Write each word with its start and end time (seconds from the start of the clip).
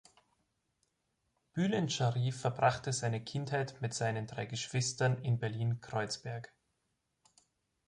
Bülent 1.53 1.91
Sharif 1.93 2.41
verbrachte 2.43 2.91
seine 2.91 3.23
Kindheit 3.23 3.81
mit 3.81 3.93
seinen 3.93 4.25
drei 4.25 4.47
Geschwistern 4.47 5.21
in 5.23 5.37
Berlin-Kreuzberg. 5.37 6.51